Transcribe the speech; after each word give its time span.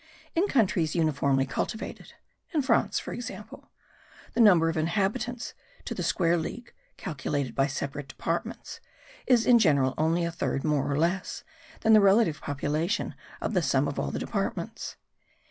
In 0.33 0.47
countries 0.47 0.95
uniformly 0.95 1.45
cultivated 1.45 2.13
in 2.55 2.63
France, 2.63 2.97
for 2.97 3.13
example 3.13 3.69
the 4.33 4.39
number 4.41 4.67
of 4.67 4.75
inhabitants 4.75 5.53
to 5.85 5.93
the 5.93 6.01
square 6.01 6.37
league, 6.37 6.73
calculated 6.97 7.53
by 7.53 7.67
separate 7.67 8.07
departments, 8.07 8.79
is 9.27 9.45
in 9.45 9.59
general 9.59 9.93
only 9.99 10.25
a 10.25 10.31
third, 10.31 10.63
more 10.63 10.91
or 10.91 10.97
less, 10.97 11.43
than 11.81 11.93
the 11.93 12.01
relative 12.01 12.41
population 12.41 13.13
of 13.41 13.53
the 13.53 13.61
sum 13.61 13.87
of 13.87 13.99
all 13.99 14.09
the 14.09 14.17
departments. 14.17 14.95